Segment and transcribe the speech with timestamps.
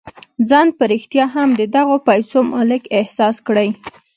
[0.49, 3.69] ځان په رښتيا هم د دغو پيسو مالک احساس کړئ.